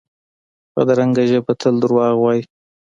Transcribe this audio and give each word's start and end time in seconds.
بدرنګه 0.73 1.23
ژبه 1.31 1.53
تل 1.61 1.75
دروغ 1.81 2.13
وايي 2.21 2.43